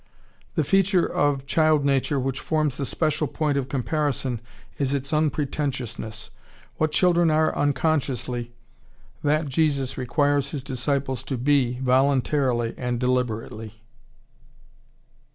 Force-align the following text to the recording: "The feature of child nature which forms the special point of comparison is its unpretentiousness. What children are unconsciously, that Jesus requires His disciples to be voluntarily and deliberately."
"The 0.55 0.63
feature 0.63 1.05
of 1.05 1.45
child 1.45 1.85
nature 1.85 2.19
which 2.19 2.39
forms 2.39 2.75
the 2.75 2.87
special 2.87 3.27
point 3.27 3.55
of 3.55 3.69
comparison 3.69 4.41
is 4.79 4.95
its 4.95 5.13
unpretentiousness. 5.13 6.31
What 6.77 6.91
children 6.91 7.29
are 7.29 7.55
unconsciously, 7.55 8.51
that 9.23 9.47
Jesus 9.47 9.99
requires 9.99 10.49
His 10.49 10.63
disciples 10.63 11.21
to 11.25 11.37
be 11.37 11.77
voluntarily 11.83 12.73
and 12.79 12.99
deliberately." 12.99 13.83